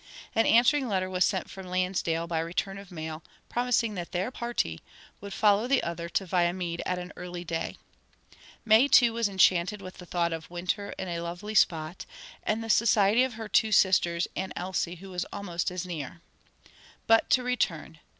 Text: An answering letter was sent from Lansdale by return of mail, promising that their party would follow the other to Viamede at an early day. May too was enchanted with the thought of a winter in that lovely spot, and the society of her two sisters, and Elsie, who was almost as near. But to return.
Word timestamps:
An 0.33 0.47
answering 0.47 0.87
letter 0.87 1.07
was 1.11 1.23
sent 1.23 1.47
from 1.47 1.67
Lansdale 1.67 2.25
by 2.25 2.39
return 2.39 2.79
of 2.79 2.89
mail, 2.91 3.21
promising 3.49 3.93
that 3.93 4.13
their 4.13 4.31
party 4.31 4.81
would 5.19 5.31
follow 5.31 5.67
the 5.67 5.83
other 5.83 6.09
to 6.09 6.25
Viamede 6.25 6.81
at 6.87 6.97
an 6.97 7.13
early 7.15 7.43
day. 7.43 7.77
May 8.65 8.87
too 8.87 9.13
was 9.13 9.29
enchanted 9.29 9.79
with 9.79 9.97
the 9.99 10.07
thought 10.07 10.33
of 10.33 10.45
a 10.49 10.53
winter 10.55 10.95
in 10.97 11.05
that 11.07 11.21
lovely 11.21 11.53
spot, 11.53 12.07
and 12.41 12.63
the 12.63 12.67
society 12.71 13.21
of 13.23 13.33
her 13.35 13.47
two 13.47 13.71
sisters, 13.71 14.27
and 14.35 14.51
Elsie, 14.55 14.95
who 14.95 15.11
was 15.11 15.23
almost 15.31 15.69
as 15.69 15.85
near. 15.85 16.21
But 17.05 17.29
to 17.29 17.43
return. 17.43 17.99